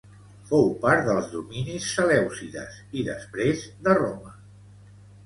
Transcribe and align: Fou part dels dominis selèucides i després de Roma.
Fou 0.51 0.63
part 0.85 1.01
dels 1.09 1.27
dominis 1.33 1.89
selèucides 1.97 2.79
i 3.01 3.05
després 3.11 3.63
de 3.89 3.95
Roma. 4.01 4.33